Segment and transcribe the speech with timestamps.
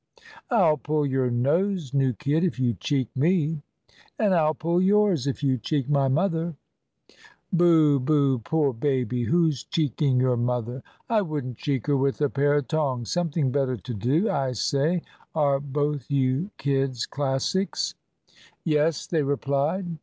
[0.49, 3.61] "I'll pull your nose, new kid, if you cheek me."
[4.17, 6.55] "And I'll pull yours, if you cheek my mother."
[7.53, 9.25] "Booh, booh, poor baby!
[9.25, 10.81] Who's cheeking your mother?
[11.07, 13.11] I wouldn't cheek her with a pair of tongs.
[13.11, 14.27] Something better to do.
[14.27, 15.03] I say,
[15.35, 17.93] are both you kids Classics?"
[18.63, 19.85] "Yes," they replied.